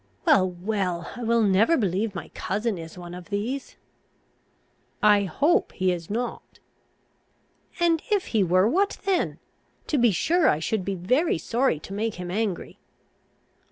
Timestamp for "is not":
5.91-6.59